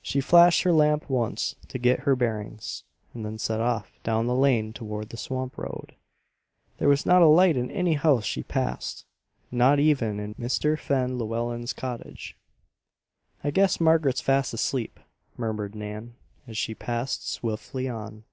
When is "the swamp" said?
5.10-5.58